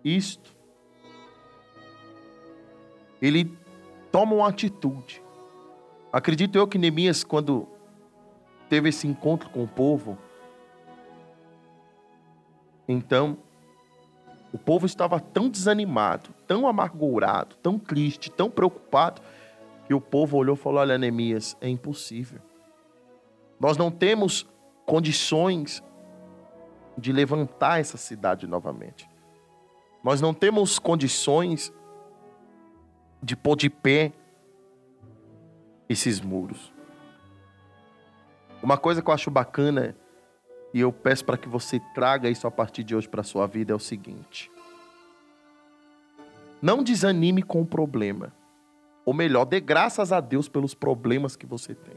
isto, 0.05 0.53
ele 3.21 3.57
toma 4.11 4.35
uma 4.35 4.49
atitude. 4.49 5.23
Acredito 6.13 6.59
eu 6.59 6.67
que 6.67 6.77
Neemias, 6.77 7.23
quando 7.23 7.69
teve 8.69 8.89
esse 8.89 9.07
encontro 9.07 9.49
com 9.49 9.63
o 9.63 9.69
povo, 9.69 10.19
então 12.89 13.39
o 14.53 14.59
povo 14.59 14.85
estava 14.85 15.19
tão 15.19 15.49
desanimado, 15.49 16.31
tão 16.47 16.67
amargurado, 16.67 17.57
tão 17.63 17.79
triste, 17.79 18.31
tão 18.31 18.51
preocupado, 18.51 19.23
que 19.87 19.95
o 19.95 20.01
povo 20.01 20.37
olhou 20.37 20.55
e 20.55 20.59
falou: 20.59 20.81
Olha, 20.81 20.99
Neemias, 20.99 21.57
é 21.61 21.69
impossível. 21.69 22.41
Nós 23.59 23.77
não 23.77 23.91
temos 23.91 24.47
condições 24.85 25.83
de 26.99 27.13
levantar 27.13 27.81
essa 27.81 27.97
cidade 27.97 28.47
novamente. 28.47 29.09
Nós 30.05 30.21
não 30.21 30.35
temos 30.35 30.79
condições 30.79 31.73
de 33.23 33.37
pôr 33.37 33.57
de 33.57 33.71
pé 33.71 34.13
esses 35.89 36.21
muros. 36.21 36.73
Uma 38.63 38.77
coisa 38.77 39.01
que 39.01 39.09
eu 39.09 39.15
acho 39.15 39.31
bacana 39.31 39.97
e 40.73 40.81
eu 40.81 40.93
peço 40.93 41.25
para 41.25 41.37
que 41.37 41.49
você 41.49 41.81
traga 41.95 42.31
isso 42.31 42.47
a 42.47 42.51
partir 42.51 42.83
de 42.83 42.95
hoje 42.97 43.09
para 43.09 43.21
a 43.21 43.25
sua 43.25 43.47
vida 43.47 43.73
é 43.73 43.77
o 43.77 43.81
seguinte: 43.81 44.51
não 46.61 46.83
desanime 46.83 47.43
com 47.43 47.61
o 47.61 47.67
problema. 47.67 48.33
Ou 49.05 49.13
melhor, 49.13 49.45
dê 49.45 49.59
graças 49.59 50.13
a 50.13 50.21
Deus 50.21 50.49
pelos 50.49 50.75
problemas 50.75 51.35
que 51.35 51.45
você 51.45 51.75
tem. 51.75 51.97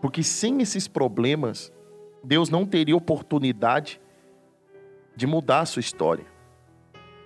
Porque 0.00 0.22
sem 0.22 0.62
esses 0.62 0.88
problemas, 0.88 1.70
Deus 2.24 2.48
não 2.48 2.64
teria 2.64 2.96
oportunidade 2.96 4.00
de 5.14 5.26
mudar 5.26 5.60
a 5.60 5.66
sua 5.66 5.80
história. 5.80 6.24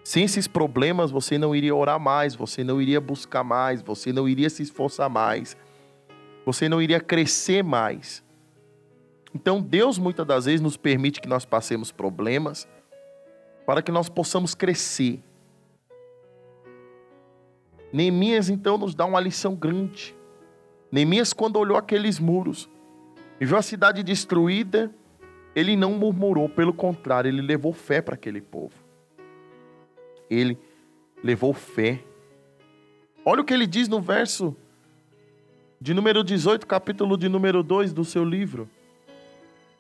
Sem 0.02 0.24
esses 0.24 0.48
problemas, 0.48 1.10
você 1.10 1.38
não 1.38 1.54
iria 1.54 1.74
orar 1.74 2.00
mais, 2.00 2.34
você 2.34 2.64
não 2.64 2.80
iria 2.82 3.00
buscar 3.00 3.44
mais, 3.44 3.80
você 3.80 4.12
não 4.12 4.28
iria 4.28 4.50
se 4.50 4.62
esforçar 4.62 5.08
mais, 5.08 5.56
você 6.44 6.68
não 6.68 6.82
iria 6.82 6.98
crescer 6.98 7.62
mais. 7.62 8.24
Então, 9.34 9.60
Deus 9.60 9.98
muitas 9.98 10.26
das 10.26 10.44
vezes 10.44 10.60
nos 10.60 10.76
permite 10.76 11.20
que 11.20 11.28
nós 11.28 11.44
passemos 11.44 11.92
problemas 11.92 12.68
para 13.64 13.80
que 13.80 13.92
nós 13.92 14.08
possamos 14.08 14.54
crescer. 14.54 15.22
Neemias 17.92 18.48
então 18.48 18.78
nos 18.78 18.94
dá 18.94 19.04
uma 19.04 19.20
lição 19.20 19.54
grande. 19.54 20.14
Neemias, 20.90 21.32
quando 21.32 21.56
olhou 21.56 21.76
aqueles 21.76 22.18
muros 22.18 22.68
e 23.40 23.44
viu 23.44 23.56
a 23.56 23.62
cidade 23.62 24.02
destruída, 24.02 24.92
ele 25.54 25.76
não 25.76 25.92
murmurou, 25.92 26.48
pelo 26.48 26.72
contrário, 26.72 27.28
ele 27.28 27.42
levou 27.42 27.72
fé 27.72 28.00
para 28.00 28.14
aquele 28.14 28.40
povo. 28.40 28.74
Ele 30.28 30.58
levou 31.22 31.52
fé. 31.52 32.02
Olha 33.24 33.42
o 33.42 33.44
que 33.44 33.52
ele 33.52 33.66
diz 33.66 33.88
no 33.88 34.00
verso 34.00 34.56
de 35.80 35.94
número 35.94 36.22
18, 36.22 36.66
capítulo 36.66 37.16
de 37.16 37.28
número 37.28 37.62
2 37.62 37.92
do 37.92 38.04
seu 38.04 38.24
livro. 38.24 38.68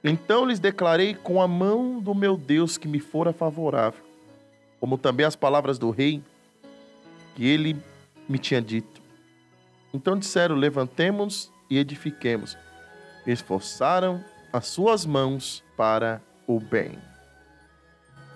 Então 0.02 0.46
lhes 0.46 0.58
declarei 0.58 1.14
com 1.14 1.42
a 1.42 1.48
mão 1.48 2.00
do 2.00 2.14
meu 2.14 2.36
Deus 2.36 2.78
que 2.78 2.88
me 2.88 3.00
fora 3.00 3.32
favorável, 3.32 4.02
como 4.78 4.96
também 4.96 5.26
as 5.26 5.36
palavras 5.36 5.78
do 5.78 5.90
rei 5.90 6.22
que 7.34 7.46
ele 7.46 7.76
me 8.28 8.38
tinha 8.38 8.62
dito. 8.62 9.00
Então 9.92 10.18
disseram: 10.18 10.54
Levantemos 10.54 11.52
e 11.68 11.78
edifiquemos. 11.78 12.56
Esforçaram 13.26 14.24
as 14.52 14.66
suas 14.66 15.04
mãos 15.04 15.62
para 15.76 16.22
o 16.46 16.58
bem. 16.58 16.98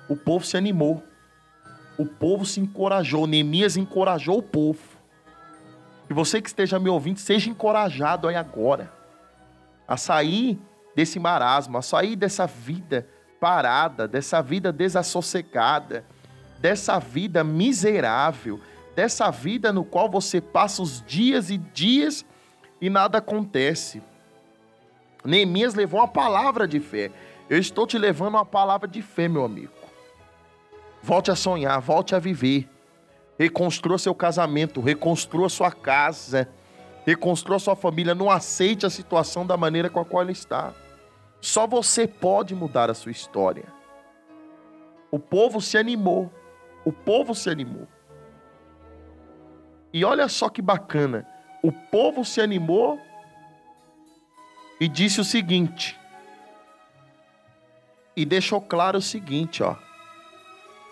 O 0.08 0.16
povo 0.16 0.44
se 0.44 0.56
animou. 0.56 1.02
O 1.96 2.04
povo 2.04 2.44
se 2.44 2.60
encorajou. 2.60 3.26
Neemias 3.26 3.76
encorajou 3.76 4.38
o 4.38 4.42
povo. 4.42 4.82
E 6.10 6.12
você 6.12 6.42
que 6.42 6.48
esteja 6.48 6.78
me 6.78 6.90
ouvindo, 6.90 7.18
seja 7.18 7.48
encorajado 7.48 8.28
aí 8.28 8.36
agora 8.36 8.92
a 9.88 9.96
sair 9.96 10.58
desse 10.94 11.18
marasmo, 11.18 11.78
a 11.78 11.82
sair 11.82 12.16
dessa 12.16 12.46
vida 12.46 13.06
parada, 13.40 14.08
dessa 14.08 14.40
vida 14.40 14.72
desassossegada, 14.72 16.04
dessa 16.58 16.98
vida 16.98 17.44
miserável, 17.44 18.60
dessa 18.94 19.30
vida 19.30 19.72
no 19.72 19.84
qual 19.84 20.08
você 20.08 20.40
passa 20.40 20.80
os 20.80 21.02
dias 21.06 21.50
e 21.50 21.58
dias 21.58 22.24
e 22.80 22.88
nada 22.88 23.18
acontece. 23.18 24.02
Neemias 25.24 25.74
levou 25.74 26.00
uma 26.00 26.08
palavra 26.08 26.68
de 26.68 26.80
fé. 26.80 27.10
Eu 27.48 27.58
estou 27.58 27.86
te 27.86 27.98
levando 27.98 28.30
uma 28.30 28.46
palavra 28.46 28.88
de 28.88 29.02
fé, 29.02 29.28
meu 29.28 29.44
amigo. 29.44 29.72
Volte 31.02 31.30
a 31.30 31.36
sonhar, 31.36 31.80
volte 31.80 32.14
a 32.14 32.18
viver. 32.18 32.68
Reconstrua 33.38 33.98
seu 33.98 34.14
casamento, 34.14 34.80
reconstrua 34.80 35.48
sua 35.48 35.70
casa, 35.70 36.48
reconstrua 37.04 37.58
sua 37.58 37.74
família. 37.74 38.14
Não 38.14 38.30
aceite 38.30 38.86
a 38.86 38.90
situação 38.90 39.46
da 39.46 39.56
maneira 39.56 39.90
com 39.90 40.00
a 40.00 40.04
qual 40.04 40.22
ela 40.22 40.32
está. 40.32 40.72
Só 41.44 41.66
você 41.66 42.08
pode 42.08 42.54
mudar 42.54 42.88
a 42.88 42.94
sua 42.94 43.12
história. 43.12 43.66
O 45.10 45.18
povo 45.18 45.60
se 45.60 45.76
animou. 45.76 46.32
O 46.86 46.90
povo 46.90 47.34
se 47.34 47.50
animou. 47.50 47.86
E 49.92 50.06
olha 50.06 50.26
só 50.26 50.48
que 50.48 50.62
bacana. 50.62 51.28
O 51.62 51.70
povo 51.70 52.24
se 52.24 52.40
animou 52.40 52.98
e 54.80 54.88
disse 54.88 55.20
o 55.20 55.24
seguinte. 55.24 56.00
E 58.16 58.24
deixou 58.24 58.62
claro 58.62 58.96
o 58.96 59.02
seguinte, 59.02 59.62
ó. 59.62 59.76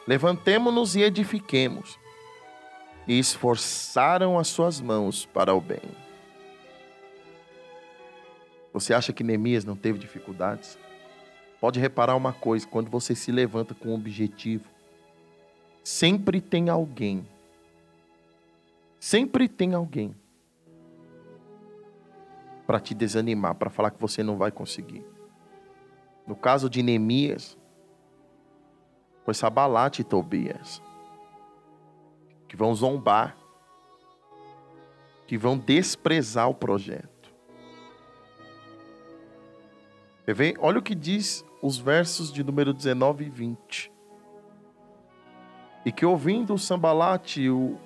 Levantemo-nos 0.07 0.95
e 0.97 1.01
edifiquemos. 1.01 1.99
E 3.09 3.19
esforçaram 3.19 4.39
as 4.39 4.49
suas 4.49 4.83
mãos 4.83 5.25
para 5.25 5.55
o 5.55 5.63
bem. 5.63 6.02
Você 8.73 8.95
acha 8.95 9.13
que 9.13 9.23
Neemias 9.23 9.65
não 9.65 9.77
teve 9.77 9.99
dificuldades? 9.99 10.79
Pode 11.61 11.79
reparar 11.79 12.17
uma 12.17 12.33
coisa: 12.33 12.67
quando 12.67 12.91
você 12.91 13.15
se 13.15 13.31
levanta 13.31 13.75
com 13.75 13.91
um 13.91 13.95
objetivo, 13.95 14.65
sempre 15.85 16.41
tem 16.41 16.69
alguém, 16.69 17.27
sempre 18.99 19.49
tem 19.49 19.75
alguém 19.75 20.15
para 22.67 22.81
te 22.81 22.95
desanimar, 22.95 23.55
para 23.55 23.69
falar 23.69 23.91
que 23.91 24.01
você 24.01 24.23
não 24.23 24.39
vai 24.39 24.51
conseguir. 24.51 25.05
No 26.27 26.35
caso 26.35 26.71
de 26.71 26.83
Neemias, 26.83 27.59
foi 29.25 29.35
Sabalate 29.35 30.03
e 30.03 30.05
Tobias, 30.05 30.83
que 32.49 32.57
vão 32.57 32.75
zombar, 32.75 33.37
que 35.27 35.37
vão 35.37 35.59
desprezar 35.59 36.49
o 36.49 36.55
projeto. 36.55 37.12
Quer 40.25 40.35
ver? 40.35 40.57
Olha 40.61 40.79
o 40.79 40.83
que 40.83 40.95
diz 40.95 41.45
os 41.61 41.79
versos 41.79 42.33
de 42.33 42.45
número 42.45 42.73
19 42.73 43.25
e 43.25 43.31
20. 43.31 43.93
E 45.85 45.91
que 45.91 46.07
ouvindo 46.07 46.55
o 46.55 46.59
Sambalate, 46.59 47.49
o 47.51 47.77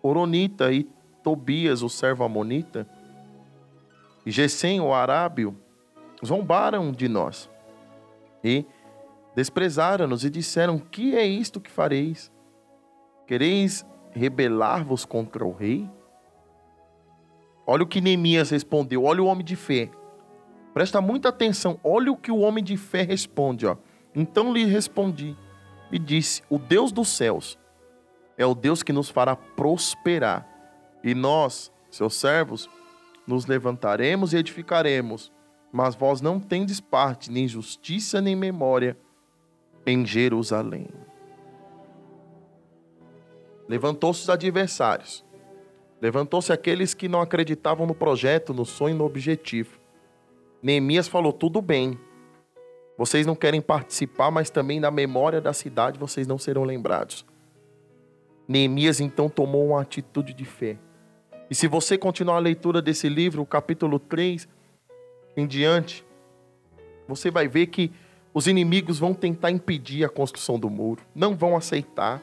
Oronita 0.00 0.72
e 0.72 0.84
Tobias, 1.22 1.82
o 1.82 1.88
servo 1.88 2.22
Amonita, 2.22 2.88
e 4.24 4.30
Gesem, 4.30 4.80
o 4.80 4.92
Arábio, 4.92 5.56
zombaram 6.24 6.92
de 6.92 7.08
nós 7.08 7.50
e 8.42 8.64
desprezaram-nos 9.34 10.24
e 10.24 10.30
disseram: 10.30 10.78
Que 10.78 11.16
é 11.16 11.26
isto 11.26 11.60
que 11.60 11.70
fareis? 11.70 12.32
Quereis 13.26 13.84
rebelar-vos 14.12 15.04
contra 15.04 15.44
o 15.44 15.52
rei? 15.52 15.88
Olha 17.66 17.82
o 17.82 17.86
que 17.86 18.00
Neemias 18.00 18.50
respondeu, 18.50 19.04
olha 19.04 19.22
o 19.22 19.26
homem 19.26 19.44
de 19.44 19.56
fé. 19.56 19.90
Presta 20.76 21.00
muita 21.00 21.30
atenção. 21.30 21.80
Olha 21.82 22.12
o 22.12 22.16
que 22.18 22.30
o 22.30 22.40
homem 22.40 22.62
de 22.62 22.76
fé 22.76 23.00
responde, 23.00 23.66
ó. 23.66 23.78
Então 24.14 24.52
lhe 24.52 24.62
respondi 24.66 25.34
e 25.90 25.98
disse: 25.98 26.42
O 26.50 26.58
Deus 26.58 26.92
dos 26.92 27.08
céus 27.08 27.58
é 28.36 28.44
o 28.44 28.54
Deus 28.54 28.82
que 28.82 28.92
nos 28.92 29.08
fará 29.08 29.34
prosperar. 29.34 30.46
E 31.02 31.14
nós, 31.14 31.72
seus 31.90 32.14
servos, 32.16 32.68
nos 33.26 33.46
levantaremos 33.46 34.34
e 34.34 34.36
edificaremos. 34.36 35.32
Mas 35.72 35.94
vós 35.94 36.20
não 36.20 36.38
tendes 36.38 36.78
parte, 36.78 37.32
nem 37.32 37.48
justiça, 37.48 38.20
nem 38.20 38.36
memória 38.36 38.98
em 39.86 40.04
Jerusalém. 40.04 40.88
Levantou-se 43.66 44.24
os 44.24 44.28
adversários. 44.28 45.24
Levantou-se 46.02 46.52
aqueles 46.52 46.92
que 46.92 47.08
não 47.08 47.22
acreditavam 47.22 47.86
no 47.86 47.94
projeto, 47.94 48.52
no 48.52 48.66
sonho, 48.66 48.94
no 48.94 49.06
objetivo. 49.06 49.85
Neemias 50.62 51.08
falou: 51.08 51.32
tudo 51.32 51.60
bem. 51.60 51.98
Vocês 52.98 53.26
não 53.26 53.34
querem 53.34 53.60
participar, 53.60 54.30
mas 54.30 54.48
também 54.48 54.80
na 54.80 54.90
memória 54.90 55.40
da 55.40 55.52
cidade 55.52 55.98
vocês 55.98 56.26
não 56.26 56.38
serão 56.38 56.64
lembrados. 56.64 57.26
Neemias 58.48 59.00
então 59.00 59.28
tomou 59.28 59.66
uma 59.68 59.82
atitude 59.82 60.32
de 60.32 60.44
fé. 60.44 60.78
E 61.50 61.54
se 61.54 61.68
você 61.68 61.98
continuar 61.98 62.36
a 62.36 62.40
leitura 62.40 62.80
desse 62.80 63.08
livro, 63.08 63.42
o 63.42 63.46
capítulo 63.46 63.98
3 63.98 64.48
em 65.36 65.46
diante, 65.46 66.04
você 67.06 67.30
vai 67.30 67.46
ver 67.46 67.66
que 67.66 67.92
os 68.32 68.46
inimigos 68.46 68.98
vão 68.98 69.14
tentar 69.14 69.50
impedir 69.50 70.04
a 70.04 70.08
construção 70.08 70.58
do 70.58 70.68
muro, 70.70 71.02
não 71.14 71.36
vão 71.36 71.56
aceitar. 71.56 72.22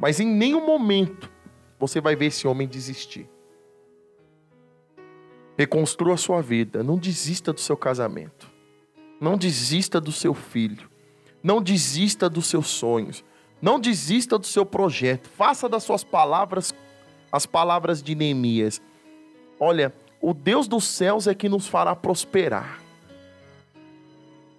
Mas 0.00 0.20
em 0.20 0.26
nenhum 0.26 0.64
momento 0.64 1.30
você 1.78 2.00
vai 2.00 2.16
ver 2.16 2.26
esse 2.26 2.48
homem 2.48 2.66
desistir. 2.66 3.28
Reconstrua 5.56 6.14
a 6.14 6.18
sua 6.18 6.42
vida, 6.42 6.82
não 6.82 6.98
desista 6.98 7.52
do 7.52 7.60
seu 7.60 7.76
casamento. 7.76 8.50
Não 9.20 9.36
desista 9.36 10.00
do 10.00 10.12
seu 10.12 10.34
filho. 10.34 10.90
Não 11.42 11.62
desista 11.62 12.28
dos 12.28 12.46
seus 12.46 12.66
sonhos. 12.66 13.24
Não 13.62 13.80
desista 13.80 14.38
do 14.38 14.46
seu 14.46 14.66
projeto. 14.66 15.28
Faça 15.30 15.68
das 15.68 15.82
suas 15.82 16.04
palavras 16.04 16.74
as 17.32 17.46
palavras 17.46 18.02
de 18.02 18.14
Neemias. 18.14 18.80
Olha, 19.58 19.92
o 20.20 20.32
Deus 20.32 20.66
dos 20.66 20.84
céus 20.84 21.26
é 21.26 21.34
que 21.34 21.48
nos 21.48 21.66
fará 21.66 21.94
prosperar. 21.94 22.80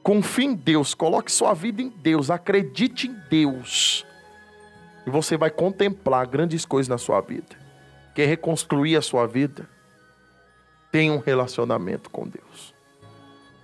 Confie 0.04 0.46
em 0.46 0.54
Deus, 0.54 0.94
coloque 0.94 1.32
sua 1.32 1.54
vida 1.54 1.82
em 1.82 1.90
Deus, 1.90 2.30
acredite 2.30 3.08
em 3.08 3.16
Deus. 3.30 4.06
E 5.06 5.10
você 5.10 5.36
vai 5.36 5.50
contemplar 5.50 6.28
grandes 6.28 6.66
coisas 6.66 6.88
na 6.88 6.98
sua 6.98 7.20
vida. 7.20 7.58
Quer 8.16 8.28
reconstruir 8.28 8.96
a 8.96 9.02
sua 9.02 9.26
vida? 9.26 9.68
Tenha 10.98 11.14
um 11.14 11.20
relacionamento 11.20 12.10
com 12.10 12.28
Deus. 12.28 12.74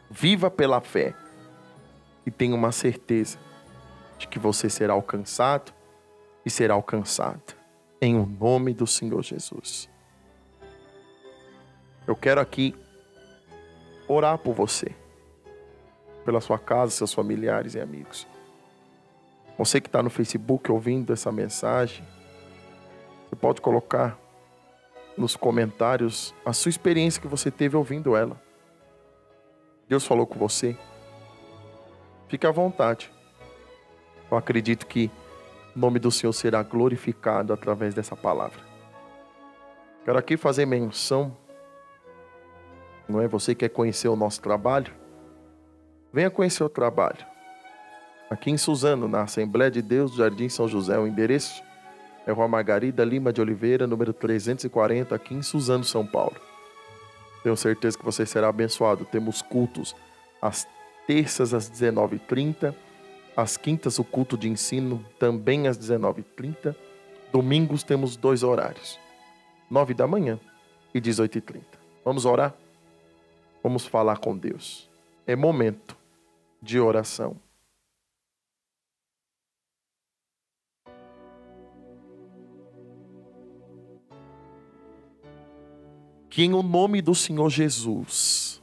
Viva 0.08 0.52
pela 0.52 0.80
fé 0.80 1.16
e 2.28 2.30
tenha 2.30 2.54
uma 2.54 2.72
certeza 2.72 3.40
de 4.20 4.28
que 4.28 4.38
você 4.38 4.70
será 4.70 4.94
alcançado 4.94 5.74
e 6.46 6.50
será 6.52 6.76
alcançada 6.76 7.42
em 8.00 8.16
o 8.16 8.24
nome 8.28 8.72
do 8.72 8.86
Senhor 8.86 9.24
Jesus. 9.24 9.90
Eu 12.06 12.16
quero 12.16 12.40
aqui 12.40 12.76
orar 14.08 14.38
por 14.38 14.54
você, 14.54 14.96
pela 16.24 16.40
sua 16.40 16.60
casa, 16.60 16.92
seus 16.92 17.16
familiares 17.16 17.74
e 17.74 17.80
amigos. 17.80 18.28
Você 19.58 19.82
que 19.82 19.88
está 19.88 20.04
no 20.04 20.12
Facebook 20.12 20.72
ouvindo 20.72 21.12
essa 21.12 21.32
mensagem, 21.32 22.06
você 23.28 23.36
pode 23.36 23.60
colocar 23.60 24.23
nos 25.18 25.36
comentários 25.36 26.34
a 26.46 26.54
sua 26.54 26.70
experiência 26.70 27.22
que 27.22 27.28
você 27.28 27.52
teve 27.52 27.76
ouvindo 27.76 28.16
ela. 28.16 28.42
Deus 29.88 30.06
falou 30.06 30.26
com 30.26 30.40
você? 30.40 30.76
Fique 32.28 32.48
à 32.48 32.52
vontade. 32.52 33.12
Eu 34.32 34.38
acredito 34.38 34.88
que 34.88 35.12
o 35.76 35.80
nome 35.80 36.00
do 36.00 36.10
Senhor 36.12 36.34
será 36.34 36.64
glorificado 36.64 37.54
através 37.54 37.94
dessa 37.94 38.16
palavra. 38.16 38.60
Quero 40.04 40.18
aqui 40.18 40.36
fazer 40.36 40.66
menção. 40.66 41.38
Não 43.08 43.22
é 43.22 43.28
você 43.28 43.54
que 43.54 43.60
quer 43.60 43.70
conhecer 43.70 44.08
o 44.08 44.16
nosso 44.16 44.42
trabalho? 44.42 44.94
Venha 46.12 46.30
conhecer 46.30 46.64
o 46.64 46.70
trabalho. 46.70 47.26
Aqui 48.30 48.50
em 48.50 48.58
Suzano, 48.58 49.08
na 49.08 49.22
Assembleia 49.22 49.70
de 49.70 49.82
Deus 49.82 50.12
do 50.12 50.18
Jardim 50.18 50.50
São 50.50 50.68
José, 50.68 50.98
o 50.98 51.06
endereço 51.06 51.62
é 52.26 52.32
Rua 52.32 52.48
Margarida 52.48 53.04
Lima 53.04 53.34
de 53.34 53.42
Oliveira, 53.42 53.86
número 53.86 54.14
340, 54.14 55.14
aqui 55.14 55.34
em 55.34 55.42
Suzano, 55.42 55.84
São 55.84 56.06
Paulo. 56.06 56.36
Tenho 57.44 57.58
certeza 57.58 57.98
que 57.98 58.06
você 58.06 58.26
será 58.26 58.48
abençoado. 58.48 59.06
Temos 59.06 59.42
cultos 59.42 59.96
às 60.42 60.68
terças 61.06 61.54
às 61.54 61.70
19h30, 61.70 62.74
às 63.36 63.58
quintas 63.58 64.00
o 64.00 64.04
culto 64.04 64.38
de 64.38 64.50
ensino 64.50 65.06
também 65.20 65.68
às 65.68 65.78
19h30. 65.78 66.76
Domingos 67.32 67.84
temos 67.84 68.16
dois 68.16 68.44
horários, 68.44 69.00
9 69.70 69.94
da 69.94 70.08
manhã 70.08 70.40
e 70.94 71.02
18h30. 71.02 71.62
Vamos 72.06 72.26
orar? 72.26 72.54
Vamos 73.62 73.86
falar 73.86 74.18
com 74.18 74.38
Deus. 74.38 74.90
É 75.26 75.36
momento 75.36 75.98
de 76.62 76.80
oração. 76.80 77.36
Que 86.34 86.42
em 86.42 86.52
o 86.52 86.64
nome 86.64 87.00
do 87.00 87.14
Senhor 87.14 87.48
Jesus 87.48 88.60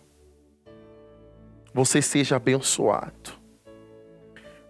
você 1.73 2.03
seja 2.03 2.35
abençoado. 2.35 3.31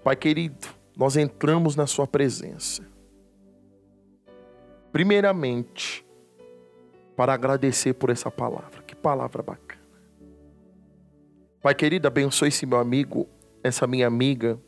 Pai 0.05 0.15
querido, 0.15 0.69
nós 0.95 1.17
entramos 1.17 1.75
na 1.75 1.87
Sua 1.87 2.07
presença. 2.07 2.87
Primeiramente, 4.93 6.05
para 7.17 7.33
agradecer 7.33 7.95
por 7.95 8.11
essa 8.11 8.31
palavra. 8.31 8.83
Que 8.83 8.95
palavra 8.95 9.43
bacana. 9.43 9.81
Pai 11.63 11.75
querido, 11.75 12.07
abençoe 12.07 12.49
esse 12.49 12.67
meu 12.67 12.79
amigo, 12.79 13.27
essa 13.65 13.87
minha 13.87 14.07
amiga 14.07 14.61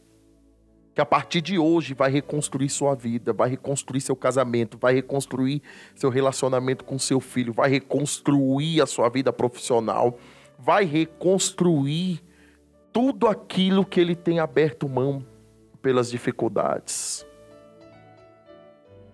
que 0.95 1.01
a 1.01 1.07
partir 1.07 1.41
de 1.41 1.59
hoje 1.59 1.95
vai 1.95 2.11
reconstruir 2.11 2.69
sua 2.69 2.95
vida, 2.95 3.33
vai 3.33 3.49
reconstruir 3.49 4.01
seu 4.01 4.15
casamento, 4.15 4.77
vai 4.79 4.95
reconstruir 4.95 5.63
seu 5.95 6.11
relacionamento 6.11 6.85
com 6.85 6.99
seu 6.99 7.19
filho, 7.19 7.53
vai 7.53 7.71
reconstruir 7.71 8.83
a 8.83 8.87
sua 8.87 9.09
vida 9.09 9.33
profissional, 9.33 10.19
vai 10.59 10.85
reconstruir 10.85 12.23
tudo 12.93 13.27
aquilo 13.27 13.87
que 13.87 13.99
ele 13.99 14.15
tem 14.15 14.39
aberto 14.39 14.87
mão 14.87 15.25
pelas 15.81 16.11
dificuldades. 16.11 17.27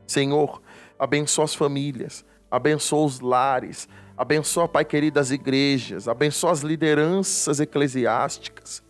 Senhor, 0.05 0.61
abençoa 0.99 1.45
as 1.45 1.55
famílias, 1.55 2.25
abençoa 2.51 3.05
os 3.05 3.21
lares, 3.21 3.88
abençoa, 4.17 4.67
Pai 4.67 4.85
querido, 4.85 5.21
as 5.21 5.31
igrejas, 5.31 6.09
abençoa 6.09 6.51
as 6.51 6.62
lideranças 6.62 7.61
eclesiásticas. 7.61 8.83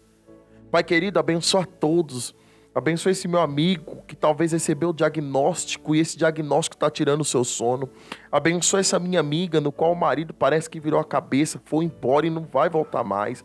Pai 0.71 0.83
querido, 0.83 1.19
abençoa 1.19 1.67
todos 1.67 2.35
Abençoe 2.79 3.11
esse 3.11 3.27
meu 3.27 3.41
amigo 3.41 4.05
que 4.07 4.15
talvez 4.15 4.53
recebeu 4.53 4.91
o 4.91 4.95
diagnóstico 4.95 5.97
e 5.97 5.99
esse 5.99 6.17
diagnóstico 6.17 6.77
está 6.77 6.89
tirando 6.89 7.23
o 7.23 7.25
seu 7.25 7.43
sono. 7.43 7.91
Abençoe 8.31 8.79
essa 8.79 9.01
minha 9.01 9.19
amiga 9.19 9.61
no 9.61 9.73
qual 9.73 9.91
o 9.91 9.97
marido 9.97 10.33
parece 10.33 10.71
que 10.71 10.79
virou 10.79 11.01
a 11.01 11.05
cabeça, 11.05 11.61
foi 11.65 11.87
embora 11.87 12.29
e 12.29 12.31
não 12.31 12.45
vai 12.45 12.71
voltar 12.71 13.03
mais. 13.03 13.45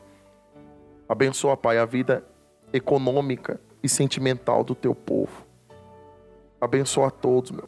Abençoa, 1.09 1.57
Pai, 1.57 1.79
a 1.79 1.85
vida 1.85 2.23
econômica 2.71 3.59
e 3.81 3.89
sentimental 3.89 4.63
do 4.63 4.75
teu 4.75 4.93
povo. 4.93 5.47
Abençoa 6.61 7.07
a 7.07 7.11
todos, 7.11 7.49
meu. 7.49 7.67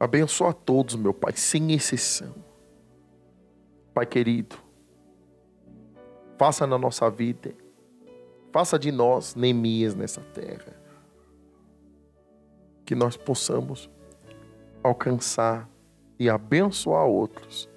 Abençoa 0.00 0.52
a 0.52 0.54
todos, 0.54 0.94
meu 0.94 1.12
Pai, 1.12 1.34
sem 1.36 1.74
exceção. 1.74 2.34
Pai 3.92 4.06
querido, 4.06 4.56
faça 6.38 6.66
na 6.66 6.78
nossa 6.78 7.10
vida 7.10 7.54
Faça 8.54 8.78
de 8.78 8.92
nós 8.92 9.34
Neemias 9.34 9.96
nessa 9.96 10.20
terra. 10.20 10.80
Que 12.86 12.94
nós 12.94 13.16
possamos 13.16 13.90
alcançar 14.80 15.68
e 16.20 16.30
abençoar 16.30 17.04
outros. 17.04 17.68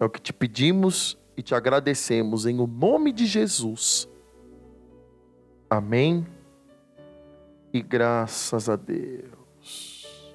É 0.00 0.06
o 0.06 0.08
que 0.08 0.18
te 0.18 0.32
pedimos 0.32 1.18
e 1.36 1.42
te 1.42 1.54
agradecemos 1.54 2.46
em 2.46 2.58
o 2.60 2.66
nome 2.66 3.12
de 3.12 3.26
Jesus. 3.26 4.08
Amém. 5.68 6.26
E 7.74 7.82
graças 7.82 8.70
a 8.70 8.76
Deus. 8.76 10.34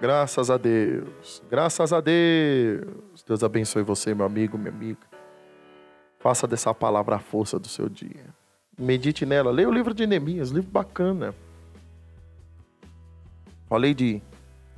Graças 0.00 0.48
a 0.48 0.56
Deus. 0.56 1.42
Graças 1.50 1.92
a 1.92 2.00
Deus. 2.00 3.24
Deus 3.26 3.42
abençoe 3.42 3.82
você, 3.82 4.14
meu 4.14 4.24
amigo, 4.24 4.56
minha 4.56 4.70
amiga. 4.70 5.21
Faça 6.22 6.46
dessa 6.46 6.72
palavra 6.72 7.16
a 7.16 7.18
força 7.18 7.58
do 7.58 7.66
seu 7.66 7.88
dia. 7.88 8.26
Medite 8.78 9.26
nela. 9.26 9.50
Leia 9.50 9.68
o 9.68 9.72
livro 9.72 9.92
de 9.92 10.06
Neemias, 10.06 10.50
livro 10.50 10.70
bacana. 10.70 11.34
Falei 13.68 13.92
de 13.92 14.22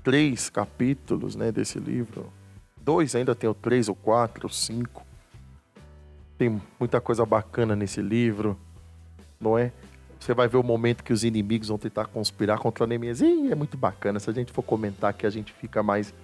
três 0.03 0.49
capítulos 0.49 1.37
né, 1.37 1.53
desse 1.53 1.79
livro. 1.79 2.33
2, 2.81 3.15
ainda 3.15 3.35
tem 3.35 3.49
o 3.49 3.53
3, 3.53 3.91
o 3.91 3.95
4, 3.95 4.47
o 4.47 4.51
5. 4.51 5.07
Tem 6.39 6.63
muita 6.81 6.99
coisa 6.99 7.27
bacana 7.27 7.77
nesse 7.77 8.01
livro, 8.01 8.59
não 9.39 9.59
é? 9.59 9.71
Você 10.19 10.33
vai 10.33 10.49
ver 10.49 10.57
o 10.57 10.63
momento 10.63 11.05
que 11.05 11.13
os 11.13 11.25
inimigos 11.25 11.69
vão 11.69 11.77
tentar 11.77 12.07
conspirar 12.07 12.59
contra 12.59 12.87
Neemias. 12.87 13.21
E 13.21 13.53
é 13.53 13.55
muito 13.55 13.77
bacana. 13.77 14.19
Se 14.19 14.31
a 14.31 14.33
gente 14.33 14.51
for 14.51 14.63
comentar 14.63 15.13
que 15.13 15.27
a 15.27 15.31
gente 15.31 15.53
fica 15.53 15.83
mais 15.83 16.15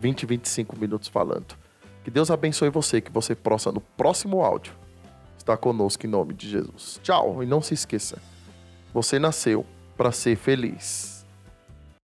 20, 0.00 0.24
25 0.24 0.78
minutos 0.78 1.08
falando. 1.08 1.63
Que 2.04 2.10
Deus 2.10 2.30
abençoe 2.30 2.68
você, 2.68 3.00
que 3.00 3.10
você 3.10 3.34
possa 3.34 3.72
no 3.72 3.80
próximo 3.80 4.42
áudio 4.42 4.74
estar 5.38 5.56
conosco 5.56 6.06
em 6.06 6.08
nome 6.08 6.34
de 6.34 6.48
Jesus. 6.48 7.00
Tchau 7.02 7.42
e 7.42 7.46
não 7.46 7.62
se 7.62 7.72
esqueça. 7.72 8.18
Você 8.92 9.18
nasceu 9.18 9.64
para 9.96 10.12
ser 10.12 10.36
feliz. 10.36 11.13